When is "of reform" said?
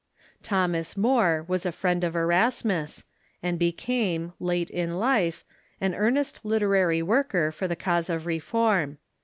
8.09-8.97